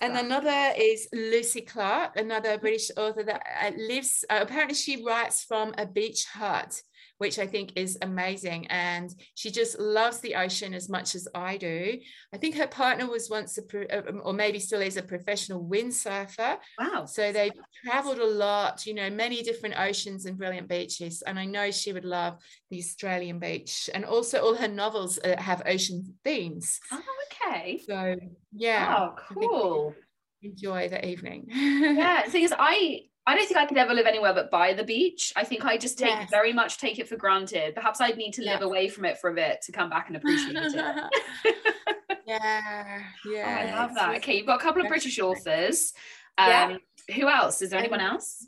[0.00, 4.24] And another is Lucy Clarke, another British author that uh, lives.
[4.30, 6.80] Uh, apparently, she writes from a beach hut
[7.18, 8.66] which I think is amazing.
[8.66, 11.98] And she just loves the ocean as much as I do.
[12.32, 16.58] I think her partner was once a, uh, or maybe still is a professional windsurfer.
[16.78, 17.06] Wow.
[17.06, 17.50] So they
[17.84, 21.22] traveled a lot, you know, many different oceans and brilliant beaches.
[21.26, 22.38] And I know she would love
[22.70, 23.88] the Australian beach.
[23.94, 26.80] And also, all her novels uh, have ocean themes.
[26.92, 27.02] Oh,
[27.46, 27.80] okay.
[27.86, 28.16] So,
[28.52, 28.94] yeah.
[28.98, 29.94] Oh, cool.
[30.42, 31.46] Enjoy the evening.
[31.50, 32.28] yeah.
[32.28, 35.32] The I I don't think I could ever live anywhere but by the beach.
[35.34, 36.30] I think I just take yes.
[36.30, 37.74] very much take it for granted.
[37.74, 40.16] Perhaps I'd need to live away from it for a bit to come back and
[40.16, 40.74] appreciate it.
[42.26, 43.72] yeah, yeah.
[43.74, 44.16] Oh, I love that.
[44.18, 45.92] Okay, you've got a couple of British authors.
[46.38, 46.76] Um, yeah.
[47.16, 47.62] Who else?
[47.62, 48.46] Is there anyone else?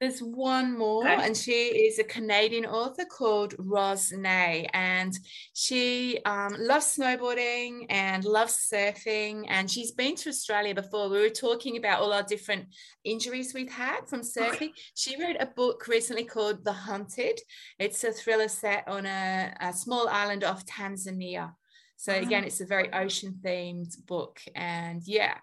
[0.00, 1.26] There's one more, okay.
[1.26, 5.12] and she is a Canadian author called Roz Nay, and
[5.54, 9.46] she um, loves snowboarding and loves surfing.
[9.48, 11.08] And she's been to Australia before.
[11.08, 12.66] We were talking about all our different
[13.02, 14.54] injuries we've had from surfing.
[14.54, 14.72] Okay.
[14.94, 17.40] She wrote a book recently called The Hunted.
[17.80, 21.54] It's a thriller set on a, a small island off Tanzania.
[21.96, 25.34] So again, it's a very ocean themed book, and yeah,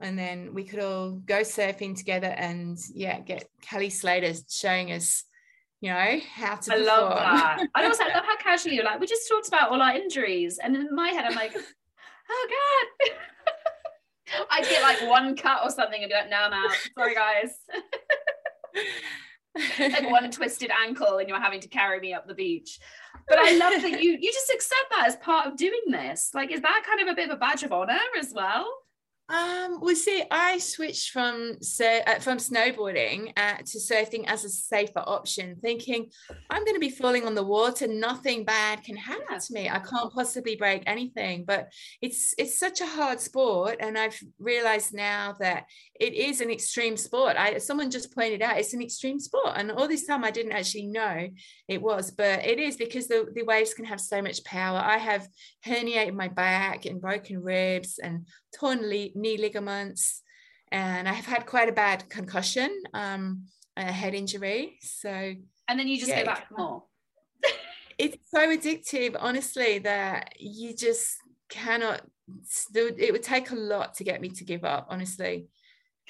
[0.00, 5.24] and then we could all go surfing together and yeah get kelly slater showing us
[5.80, 6.86] you know how to i perform.
[6.86, 7.68] love that.
[7.74, 10.58] I also love how casually you're like we just talked about all our injuries.
[10.62, 11.54] And in my head i'm like
[12.30, 13.10] oh god.
[14.50, 16.70] I'd get like one cut or something and be like no i'm out.
[16.96, 17.58] Sorry guys.
[19.78, 22.78] Like one twisted ankle and you're having to carry me up the beach.
[23.28, 26.30] But i love that you you just accept that as part of doing this.
[26.34, 28.66] Like is that kind of a bit of a badge of honor as well
[29.30, 34.48] Um, well, see, I switched from so, uh, from snowboarding uh, to surfing as a
[34.48, 36.10] safer option, thinking
[36.48, 37.86] I'm going to be falling on the water.
[37.86, 39.68] Nothing bad can happen to me.
[39.68, 41.44] I can't possibly break anything.
[41.44, 45.64] But it's it's such a hard sport, and I've realized now that
[46.00, 47.36] it is an extreme sport.
[47.36, 50.52] I someone just pointed out it's an extreme sport, and all this time I didn't
[50.52, 51.28] actually know
[51.68, 54.78] it was, but it is because the the waves can have so much power.
[54.78, 55.28] I have
[55.66, 58.26] herniated my back and broken ribs and
[58.58, 58.88] torn
[59.20, 60.22] knee ligaments,
[60.70, 64.78] and I've had quite a bad concussion, um, a head injury.
[64.80, 65.08] So
[65.68, 66.84] and then you just yeah, go back more.
[67.98, 71.16] it's so addictive, honestly, that you just
[71.48, 72.02] cannot.
[72.74, 75.48] It would take a lot to get me to give up, honestly.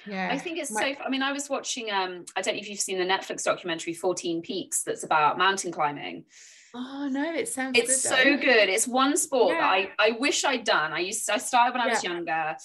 [0.06, 1.04] Yeah, I think it's My- so.
[1.04, 1.90] I mean, I was watching.
[1.90, 5.72] Um, I don't know if you've seen the Netflix documentary "14 Peaks" that's about mountain
[5.72, 6.24] climbing.
[6.74, 7.78] Oh no, it sounds.
[7.78, 8.68] It's good, so good.
[8.68, 9.60] It's one sport yeah.
[9.60, 10.92] that I I wish I'd done.
[10.92, 12.56] I used I started when I was younger,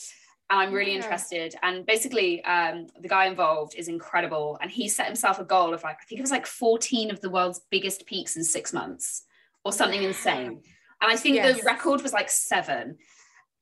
[0.53, 0.97] and I'm really yeah.
[0.97, 1.55] interested.
[1.63, 5.83] And basically, um, the guy involved is incredible, and he set himself a goal of
[5.83, 9.23] like I think it was like 14 of the world's biggest peaks in six months,
[9.65, 10.61] or something insane.
[11.01, 11.57] And I think yes.
[11.57, 12.97] the record was like seven.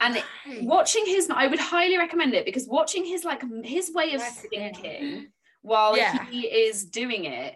[0.01, 0.63] And right.
[0.63, 5.29] watching his, I would highly recommend it because watching his like his way of thinking
[5.61, 6.25] while yeah.
[6.25, 7.55] he is doing it,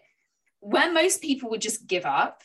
[0.62, 2.42] where most people would just give up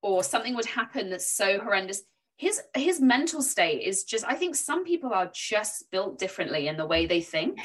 [0.00, 2.02] or something would happen that's so horrendous
[2.40, 6.76] his his mental state is just i think some people are just built differently in
[6.78, 7.58] the way they think.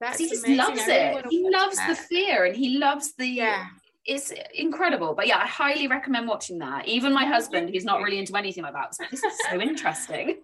[0.00, 0.64] That's he just amazing.
[0.64, 1.26] loves it.
[1.28, 1.88] he loves that.
[1.88, 3.66] the fear and he loves the yeah.
[4.04, 5.14] it's incredible.
[5.14, 6.88] But yeah i highly recommend watching that.
[6.88, 10.36] Even my husband who's not really into anything like that like this is so interesting.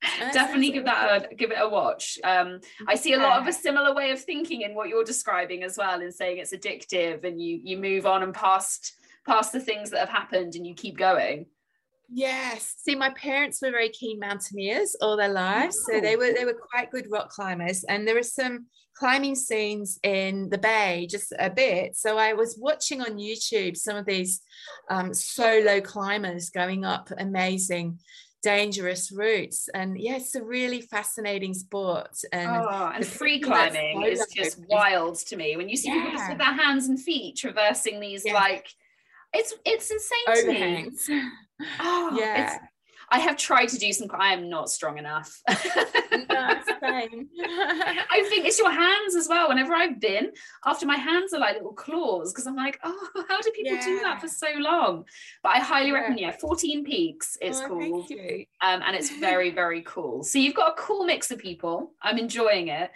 [0.32, 2.18] Definitely give that a give it a watch.
[2.24, 5.62] Um, i see a lot of a similar way of thinking in what you're describing
[5.62, 9.60] as well in saying it's addictive and you you move on and past past the
[9.60, 11.46] things that have happened and you keep going
[12.10, 12.74] Yes.
[12.78, 15.78] See, my parents were very keen mountaineers all their lives.
[15.88, 15.94] Oh.
[15.94, 17.84] So they were they were quite good rock climbers.
[17.84, 21.96] And there are some climbing scenes in the bay just a bit.
[21.96, 24.40] So I was watching on YouTube some of these
[24.90, 27.98] um, solo climbers going up amazing
[28.40, 34.24] dangerous routes and yeah it's a really fascinating sport and, oh, and free climbing is
[34.32, 35.94] just wild to me when you see yeah.
[35.96, 38.34] people just with their hands and feet traversing these yeah.
[38.34, 38.68] like
[39.32, 41.06] it's it's insane Overhangs.
[41.06, 41.30] to me.
[41.80, 42.56] Oh, yeah.
[43.10, 44.08] I have tried to do some.
[44.12, 45.40] I am not strong enough.
[45.48, 45.54] no,
[46.80, 47.28] same.
[47.40, 49.48] I think it's your hands as well.
[49.48, 50.32] Whenever I've been,
[50.66, 53.84] after my hands are like little claws because I'm like, oh, how do people yeah.
[53.84, 55.04] do that for so long?
[55.42, 55.94] But I highly yeah.
[55.94, 56.20] recommend.
[56.20, 57.38] Yeah, 14 Peaks.
[57.40, 58.10] It's oh, called,
[58.60, 60.22] um, and it's very very cool.
[60.22, 61.92] So you've got a cool mix of people.
[62.02, 62.90] I'm enjoying it.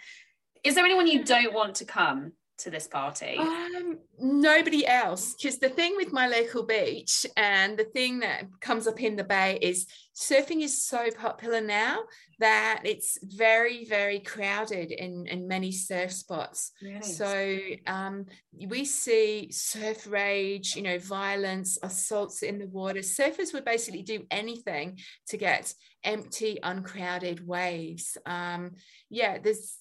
[0.63, 2.33] Is there anyone you don't want to come?
[2.63, 3.37] To this party?
[3.37, 5.35] Um, nobody else.
[5.35, 9.23] Because the thing with my local beach and the thing that comes up in the
[9.23, 12.03] bay is surfing is so popular now
[12.39, 16.71] that it's very, very crowded in, in many surf spots.
[17.01, 18.25] So um,
[18.67, 22.99] we see surf rage, you know, violence, assaults in the water.
[22.99, 24.99] Surfers would basically do anything
[25.29, 25.73] to get
[26.03, 28.17] empty, uncrowded waves.
[28.25, 28.71] Um,
[29.09, 29.79] yeah, there's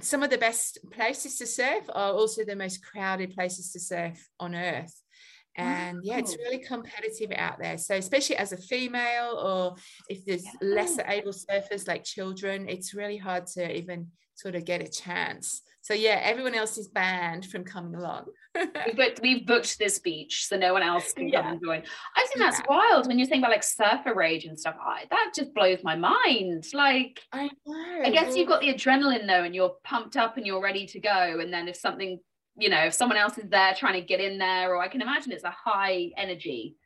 [0.00, 4.28] some of the best places to surf are also the most crowded places to surf
[4.38, 5.00] on earth
[5.56, 7.78] and yeah it's really competitive out there.
[7.78, 9.76] So especially as a female or
[10.08, 14.82] if there's lesser able surfers like children it's really hard to even sort of get
[14.82, 15.62] a chance.
[15.82, 18.26] So yeah everyone else is banned from coming along.
[18.96, 21.42] But we've booked this beach so no one else can yeah.
[21.42, 21.82] come and join.
[22.16, 22.64] I think that's yeah.
[22.68, 24.76] wild when you're saying about like surfer rage and stuff.
[24.84, 26.64] I, that just blows my mind.
[26.72, 30.46] Like i know i guess you've got the adrenaline though and you're pumped up and
[30.46, 31.38] you're ready to go.
[31.40, 32.18] And then if something
[32.56, 35.02] you know if someone else is there trying to get in there or i can
[35.02, 36.76] imagine it's a high energy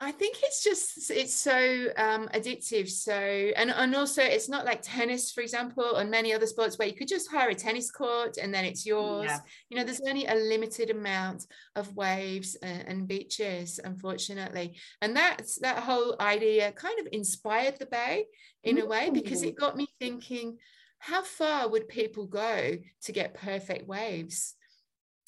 [0.00, 2.88] I think it's just it's so um, addictive.
[2.88, 6.86] So and and also it's not like tennis, for example, and many other sports where
[6.86, 9.26] you could just hire a tennis court and then it's yours.
[9.28, 9.40] Yeah.
[9.70, 14.76] You know, there's only a limited amount of waves and, and, beaches, unfortunately.
[15.02, 18.26] And that's that whole idea kind of inspired the bay
[18.62, 20.58] in a way because it got me thinking,
[21.00, 24.54] how far would people go to get perfect waves?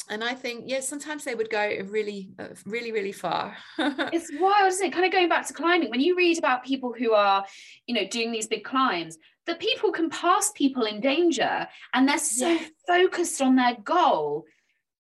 [0.09, 3.57] And I think, yeah, sometimes they would go really, uh, really, really far.
[3.79, 4.93] it's wild, isn't it?
[4.93, 5.91] Kind of going back to climbing.
[5.91, 7.45] When you read about people who are,
[7.87, 12.19] you know, doing these big climbs, that people can pass people in danger and they're
[12.19, 12.67] so yeah.
[12.87, 14.45] focused on their goal.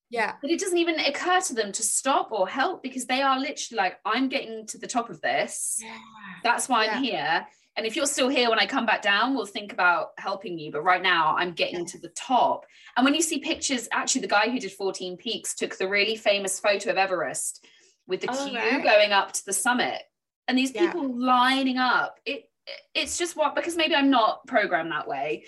[0.10, 0.34] Yeah.
[0.42, 3.78] That it doesn't even occur to them to stop or help because they are literally
[3.78, 5.80] like, I'm getting to the top of this.
[5.82, 5.98] Yeah.
[6.44, 6.92] That's why yeah.
[6.92, 7.48] I'm here.
[7.78, 10.72] And if you're still here when I come back down, we'll think about helping you.
[10.72, 12.66] But right now, I'm getting to the top.
[12.96, 16.16] And when you see pictures, actually, the guy who did 14 Peaks took the really
[16.16, 17.66] famous photo of Everest
[18.08, 18.84] with the oh, queue right.
[18.84, 20.02] going up to the summit
[20.48, 21.26] and these people yeah.
[21.26, 22.20] lining up.
[22.26, 22.50] It
[22.94, 25.46] it's just what because maybe I'm not programmed that way.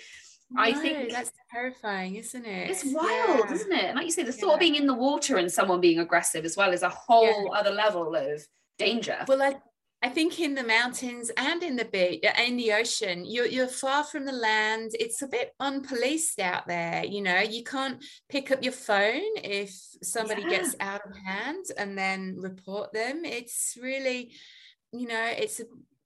[0.50, 2.70] No, I think that's terrifying, isn't it?
[2.70, 3.52] It's wild, yeah.
[3.52, 3.84] isn't it?
[3.84, 6.44] And like you say, the thought of being in the water and someone being aggressive
[6.44, 8.42] as well is a whole other level of
[8.78, 9.24] danger.
[9.28, 9.56] Well, I,
[10.00, 13.66] I think in the mountains and in the beach, uh, in the ocean, you're, you're
[13.66, 14.92] far from the land.
[14.94, 17.04] It's a bit unpoliced out there.
[17.04, 20.50] You know, you can't pick up your phone if somebody yeah.
[20.50, 23.24] gets out of hand and then report them.
[23.24, 24.32] It's really,
[24.92, 25.64] you know, it's a,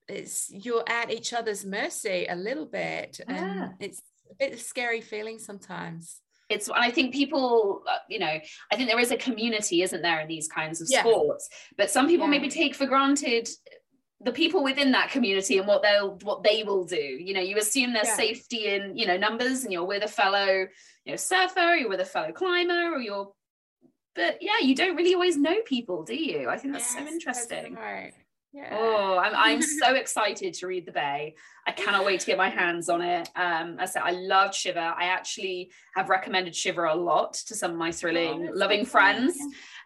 [0.08, 3.64] it's you're at each other's mercy a little bit, yeah.
[3.64, 7.98] and it's a bit of a scary feeling sometimes it's and i think people uh,
[8.08, 8.38] you know
[8.70, 11.00] i think there is a community isn't there in these kinds of yeah.
[11.00, 12.32] sports but some people yeah.
[12.32, 13.48] maybe take for granted
[14.24, 17.56] the people within that community and what they'll what they will do you know you
[17.58, 18.16] assume there's yeah.
[18.16, 20.66] safety in you know numbers and you're with a fellow
[21.04, 23.32] you know surfer you're with a fellow climber or you're
[24.14, 27.12] but yeah you don't really always know people do you i think that's yes, so
[27.12, 28.12] interesting that's right.
[28.52, 28.76] Yeah.
[28.78, 31.34] Oh, I'm, I'm so excited to read The Bay.
[31.66, 33.30] I cannot wait to get my hands on it.
[33.34, 34.78] Um, I said I loved Shiver.
[34.78, 38.90] I actually have recommended Shiver a lot to some of my thrilling, oh, loving so
[38.90, 39.38] friends.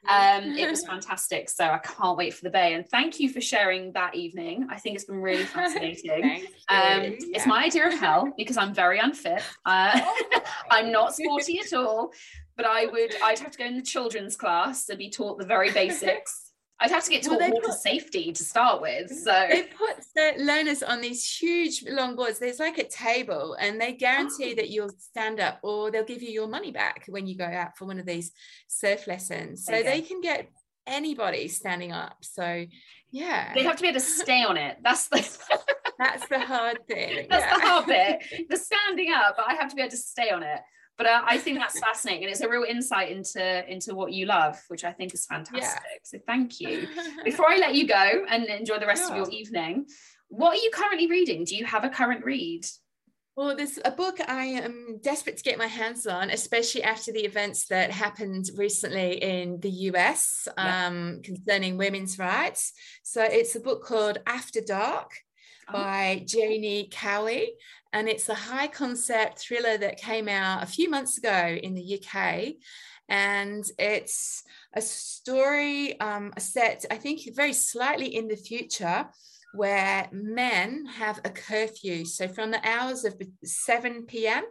[0.09, 1.49] Um, it was fantastic.
[1.49, 2.75] So I can't wait for The Bay.
[2.75, 4.67] And thank you for sharing that evening.
[4.71, 6.25] I think it's been really fascinating.
[6.69, 7.11] um, yeah.
[7.21, 9.43] It's my idea of hell because I'm very unfit.
[9.65, 10.01] Uh,
[10.71, 12.13] I'm not sporty at all.
[12.57, 15.45] But I would, I'd have to go in the children's class to be taught the
[15.45, 16.46] very basics
[16.79, 19.11] I'd have to get to well, water put, safety to start with.
[19.11, 22.39] So they put the learners on these huge long boards.
[22.39, 24.57] There's like a table, and they guarantee oh.
[24.57, 27.79] that you'll stand up, or they'll give you your money back when you go out
[27.79, 28.33] for one of these
[28.69, 29.65] surf lessons.
[29.65, 30.51] So they can get
[30.87, 32.19] anybody standing up.
[32.21, 32.67] So
[33.11, 34.77] yeah, they have to be able to stay on it.
[34.83, 35.17] That's the
[35.99, 37.27] that's the hard thing.
[37.31, 37.55] That's yeah.
[37.55, 38.49] the hard bit.
[38.51, 40.61] The standing up, but I have to be able to stay on it
[40.97, 44.27] but uh, I think that's fascinating, and it's a real insight into into what you
[44.27, 45.61] love, which I think is fantastic.
[45.63, 45.99] Yeah.
[46.03, 46.89] So thank you.
[47.25, 49.87] Before I let you go and enjoy the rest of your evening,
[50.29, 51.45] what are you currently reading?
[51.45, 52.65] Do you have a current read?
[53.37, 57.27] Well, there's a book I am desperate to get my hands on, especially after the
[57.27, 60.87] events that happened recently in the US yeah.
[60.87, 62.73] um, concerning women's rights.
[63.03, 65.11] So it's a book called After Dark
[65.69, 65.75] oh.
[65.75, 67.53] by Jayne Cowie
[67.93, 72.01] and it's a high concept thriller that came out a few months ago in the
[72.01, 72.55] UK.
[73.09, 74.43] And it's
[74.75, 79.07] a story um, set, I think, very slightly in the future,
[79.55, 82.05] where men have a curfew.
[82.05, 84.45] So from the hours of 7 p.m.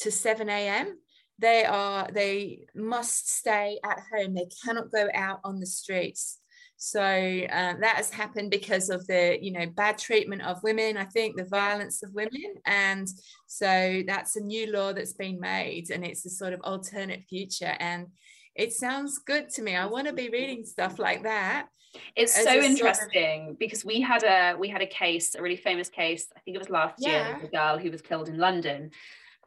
[0.00, 0.98] to 7 a.m.,
[1.38, 4.34] they are they must stay at home.
[4.34, 6.38] They cannot go out on the streets.
[6.80, 10.96] So uh, that has happened because of the, you know, bad treatment of women.
[10.96, 13.08] I think the violence of women, and
[13.48, 17.74] so that's a new law that's been made, and it's a sort of alternate future.
[17.80, 18.06] And
[18.54, 19.74] it sounds good to me.
[19.74, 21.66] I want to be reading stuff like that.
[22.14, 23.58] It's so interesting sort of...
[23.58, 26.28] because we had a we had a case, a really famous case.
[26.36, 27.38] I think it was last yeah.
[27.38, 28.90] year, a girl who was killed in London.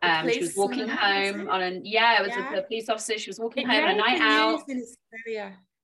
[0.01, 2.55] Um, she was walking home on a yeah, it was yeah.
[2.55, 3.17] a police officer.
[3.17, 4.61] She was walking it home on a night out.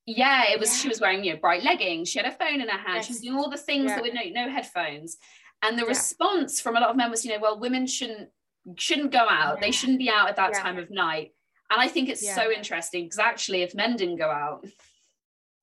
[0.07, 0.69] Yeah, it was.
[0.69, 0.81] Yeah.
[0.81, 2.09] She was wearing you know bright leggings.
[2.09, 2.95] She had a phone in her hand.
[2.95, 3.05] Yes.
[3.05, 3.95] She was doing all the things yeah.
[3.95, 5.17] that with no no headphones.
[5.61, 5.89] And the yeah.
[5.89, 8.29] response from a lot of men was, you know, well, women shouldn't
[8.77, 9.61] shouldn't go out.
[9.61, 11.33] They shouldn't be out at that time of night.
[11.69, 14.65] And I think it's so interesting because actually, if men didn't go out,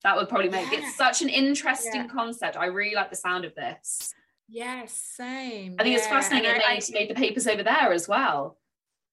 [0.02, 2.56] that would probably make it such an interesting concept.
[2.56, 4.14] I really like the sound of this.
[4.48, 5.76] Yes, same.
[5.78, 6.50] I think it's fascinating.
[6.50, 8.58] it made, made the papers over there as well.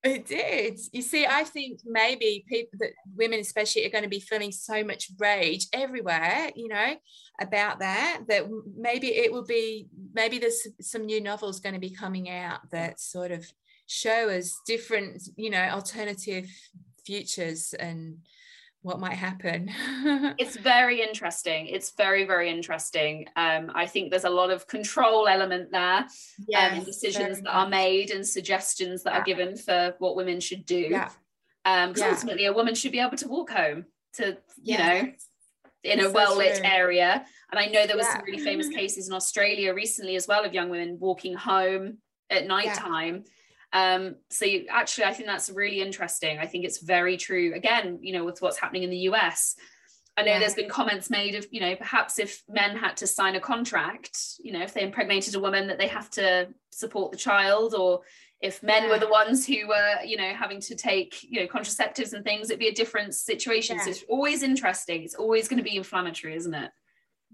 [0.03, 0.79] It did.
[0.91, 4.83] You see, I think maybe people that women especially are going to be feeling so
[4.83, 6.95] much rage everywhere, you know,
[7.39, 11.91] about that, that maybe it will be, maybe there's some new novels going to be
[11.91, 13.45] coming out that sort of
[13.85, 16.49] show us different, you know, alternative
[17.05, 18.17] futures and
[18.83, 19.69] what might happen.
[20.39, 21.67] it's very interesting.
[21.67, 23.27] It's very, very interesting.
[23.35, 26.05] Um, I think there's a lot of control element there
[26.47, 29.19] yes, um, decisions that are made and suggestions that yeah.
[29.19, 30.87] are given for what women should do.
[30.89, 31.09] Yeah.
[31.63, 32.11] Um, because yeah.
[32.11, 34.29] ultimately a woman should be able to walk home to,
[34.63, 35.03] you yes.
[35.03, 35.11] know,
[35.83, 37.23] in a well lit area.
[37.51, 40.53] And I know there was some really famous cases in Australia recently as well of
[40.53, 41.97] young women walking home
[42.31, 43.25] at night time
[43.73, 46.39] um, so you, actually, I think that's really interesting.
[46.39, 47.53] I think it's very true.
[47.55, 49.55] Again, you know, with what's happening in the US,
[50.17, 50.39] I know yeah.
[50.39, 54.17] there's been comments made of, you know, perhaps if men had to sign a contract,
[54.39, 58.01] you know, if they impregnated a woman, that they have to support the child, or
[58.41, 58.89] if men yeah.
[58.89, 62.49] were the ones who were, you know, having to take, you know, contraceptives and things,
[62.49, 63.77] it'd be a different situation.
[63.77, 63.85] Yeah.
[63.85, 65.03] So it's always interesting.
[65.03, 66.71] It's always going to be inflammatory, isn't it?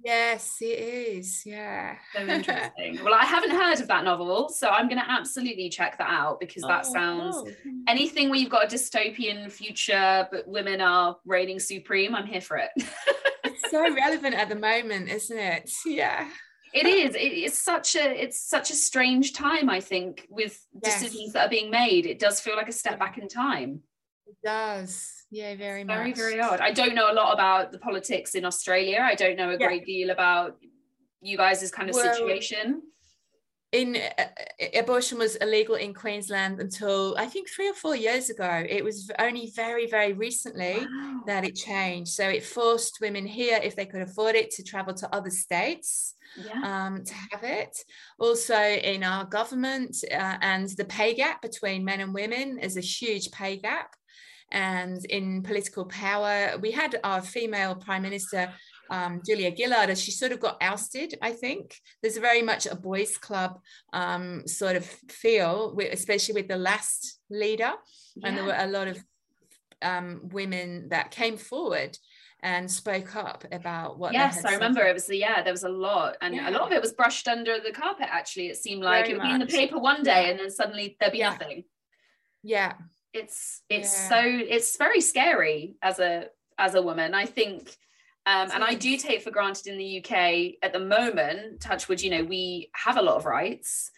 [0.04, 1.44] Yes, it is.
[1.46, 1.98] Yeah.
[2.14, 3.04] So interesting.
[3.04, 6.40] well, I haven't heard of that novel, so I'm going to absolutely check that out
[6.40, 7.52] because that oh, sounds
[7.88, 12.16] anything where you've got a dystopian future, but women are reigning supreme.
[12.16, 12.70] I'm here for it.
[13.44, 15.72] it's so relevant at the moment, isn't it?
[15.86, 16.30] Yeah.
[16.74, 17.16] it is.
[17.16, 19.70] It, it's such a it's such a strange time.
[19.70, 21.02] I think with yes.
[21.02, 23.82] decisions that are being made, it does feel like a step back in time.
[24.28, 25.12] It does.
[25.32, 25.98] Yeah, very much.
[25.98, 26.60] Very very odd.
[26.60, 29.00] I don't know a lot about the politics in Australia.
[29.02, 29.68] I don't know a yeah.
[29.68, 30.58] great deal about
[31.22, 32.82] you guys' kind of well, situation
[33.74, 34.26] in uh,
[34.80, 38.64] abortion was illegal in Queensland until I think three or four years ago.
[38.68, 41.22] It was only very, very recently wow.
[41.26, 42.12] that it changed.
[42.12, 46.16] So it forced women here, if they could afford it, to travel to other states
[46.38, 46.62] yeah.
[46.64, 47.78] um, to have it.
[48.20, 52.82] Also, in our government uh, and the pay gap between men and women is a
[52.82, 53.90] huge pay gap.
[54.52, 58.54] And in political power, we had our female prime minister
[58.90, 61.76] um, Julia Gillard, as she sort of got ousted, I think.
[62.02, 63.60] There's very much a boys' club
[63.94, 67.74] um, sort of feel, especially with the last leader.
[68.16, 68.28] Yeah.
[68.28, 69.04] And there were a lot of
[69.82, 71.98] um, women that came forward
[72.42, 76.16] and spoke up about what yes i remember it was yeah there was a lot
[76.22, 76.48] and yeah.
[76.48, 79.14] a lot of it was brushed under the carpet actually it seemed like very it
[79.14, 79.30] would much.
[79.30, 80.30] be in the paper one day yeah.
[80.30, 81.64] and then suddenly there'd be nothing
[82.44, 82.74] yeah
[83.14, 86.26] it's it's so it's very scary as a
[86.58, 87.78] as a woman i think
[88.28, 92.10] um, and I do take for granted in the UK at the moment, touchwood, you
[92.10, 93.90] know, we have a lot of rights.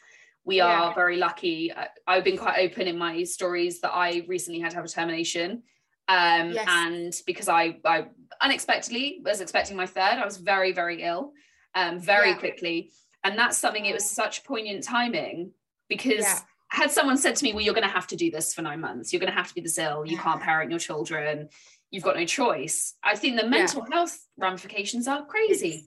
[0.44, 0.68] We yeah.
[0.68, 1.74] are very lucky.
[2.06, 5.64] I've been quite open in my stories that I recently had to have a termination.
[6.08, 6.68] Um, yes.
[6.70, 8.06] And because I, I
[8.40, 11.34] unexpectedly was expecting my third, I was very, very ill
[11.74, 12.38] um, very yeah.
[12.38, 12.92] quickly.
[13.24, 15.54] And that's something, it was such poignant timing
[15.88, 16.40] because yeah.
[16.70, 18.80] Had someone said to me, well, you're going to have to do this for nine
[18.80, 21.50] months, you're going to have to be this ill, you can't parent your children
[21.92, 22.96] you've got no choice.
[23.04, 23.96] I think the mental yeah.
[23.96, 25.86] health ramifications are crazy.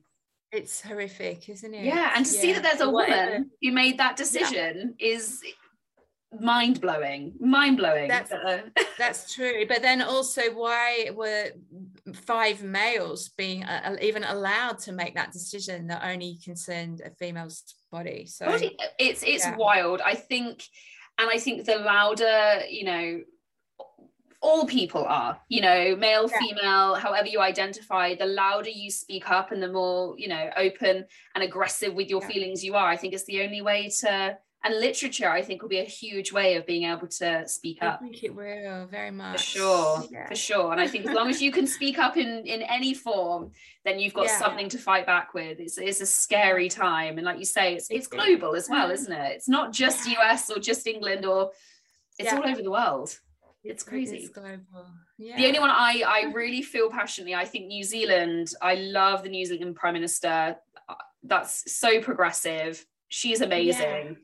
[0.51, 1.85] It's, it's, horrific, isn't it?
[1.85, 2.41] Yeah, and to yeah.
[2.41, 5.09] see that there's a woman who made that decision yeah.
[5.09, 5.41] is
[6.41, 8.33] mind blowing mind blowing that's,
[8.99, 11.51] that's true but then also why were
[12.15, 17.75] five males being uh, even allowed to make that decision that only concerned a female's
[17.93, 18.47] body so
[18.99, 19.57] it's it's yeah.
[19.57, 20.65] wild i think
[21.19, 23.21] and i think the louder you know
[24.41, 26.39] all people are you know male yeah.
[26.41, 31.05] female however you identify the louder you speak up and the more you know open
[31.35, 32.29] and aggressive with your yeah.
[32.29, 35.69] feelings you are i think it's the only way to and literature i think will
[35.69, 39.11] be a huge way of being able to speak up i think it will very
[39.11, 40.29] much for sure yeah.
[40.29, 42.95] for sure and i think as long as you can speak up in in any
[42.95, 43.51] form
[43.85, 47.39] then you've got something to fight back with it's, it's a scary time and like
[47.39, 50.87] you say it's it's global as well isn't it it's not just us or just
[50.87, 51.51] england or
[52.19, 53.19] it's all over the world
[53.65, 54.17] it's crazy.
[54.17, 54.87] It's global.
[55.19, 55.37] Yeah.
[55.37, 58.53] The only one I I really feel passionately, I think New Zealand.
[58.61, 60.57] I love the New Zealand Prime Minister.
[60.89, 62.85] Uh, that's so progressive.
[63.09, 64.15] She's amazing, yeah.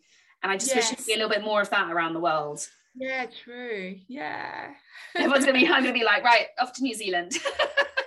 [0.43, 0.91] And I just yes.
[0.91, 2.67] wish there'd be a little bit more of that around the world.
[2.95, 3.97] Yeah, true.
[4.09, 4.69] Yeah.
[5.15, 5.67] Everyone's gonna be.
[5.67, 7.33] I'm gonna be like, right, off to New Zealand.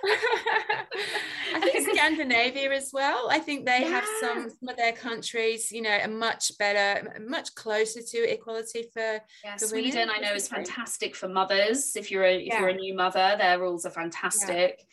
[0.04, 3.28] I think Scandinavia as well.
[3.30, 3.88] I think they yeah.
[3.88, 8.84] have some, some of their countries, you know, a much better, much closer to equality
[8.92, 10.08] for, yeah, for Sweden.
[10.08, 10.14] Women.
[10.16, 11.94] I know is fantastic for mothers.
[11.96, 12.60] If you're a if yeah.
[12.60, 14.84] you're a new mother, their rules are fantastic.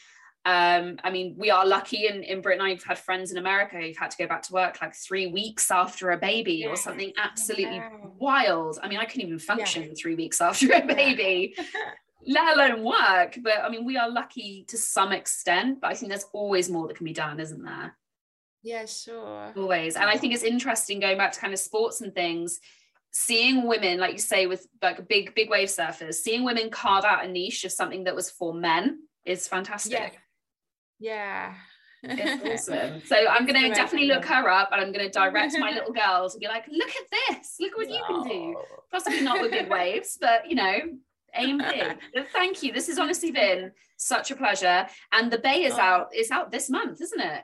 [0.45, 2.61] Um, I mean, we are lucky in, in Britain.
[2.61, 5.69] I've had friends in America who've had to go back to work like three weeks
[5.69, 7.81] after a baby or something absolutely
[8.17, 8.79] wild.
[8.81, 11.55] I mean, I couldn't even function three weeks after a baby.
[12.25, 13.37] let alone work.
[13.41, 16.87] But I mean, we are lucky to some extent, but I think there's always more
[16.87, 17.95] that can be done, isn't there?
[18.61, 19.53] Yeah, sure.
[19.55, 19.95] Always.
[19.95, 22.59] And I think it's interesting going back to kind of sports and things,
[23.11, 27.25] seeing women, like you say, with like big, big wave surfers, seeing women carve out
[27.25, 30.19] a niche of something that was for men is fantastic.
[30.99, 31.53] Yeah.
[32.03, 32.37] yeah.
[32.43, 33.01] it's awesome.
[33.05, 35.93] So I'm going to definitely look her up and I'm going to direct my little
[35.93, 38.55] girls and be like, look at this, look what you can do.
[38.91, 40.79] Possibly not with big waves, but you know,
[41.35, 41.97] aim big.
[42.31, 42.71] Thank you.
[42.71, 44.87] This has honestly been such a pleasure.
[45.11, 45.81] And the Bay is oh.
[45.81, 46.07] out.
[46.11, 47.43] It's out this month, isn't it?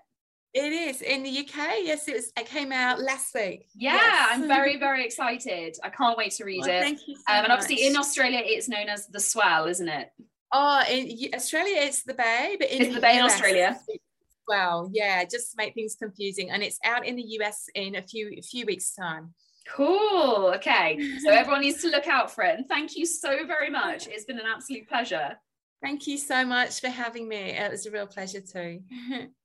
[0.53, 1.80] It is in the UK.
[1.84, 2.32] Yes, it was.
[2.38, 3.68] It came out last week.
[3.76, 4.30] Yeah, yes.
[4.32, 5.76] I'm very, very excited.
[5.84, 6.82] I can't wait to read oh, it.
[6.82, 7.16] Thank you.
[7.16, 10.12] So um, and obviously, in Australia, it's known as the Swell, isn't it?
[10.58, 13.78] Oh, in Australia, it's the Bay, but in it's the, the Bay in Australia.
[14.47, 18.01] Well, yeah, just to make things confusing, and it's out in the US in a
[18.01, 19.34] few a few weeks' time.
[19.68, 20.53] Cool.
[20.56, 20.97] Okay.
[21.20, 22.58] So everyone needs to look out for it.
[22.58, 24.08] And thank you so very much.
[24.08, 25.38] It's been an absolute pleasure.
[25.82, 27.36] Thank you so much for having me.
[27.36, 28.82] It was a real pleasure too.